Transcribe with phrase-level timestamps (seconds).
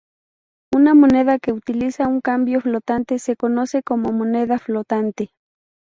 [0.73, 5.29] Una moneda que utiliza un cambio flotante se conoce como moneda flotante.